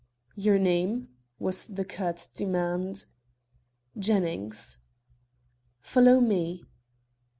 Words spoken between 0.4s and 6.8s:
name?" was the curt demand. "Jennings." "Follow me."